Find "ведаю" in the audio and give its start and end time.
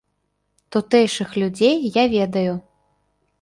2.15-2.57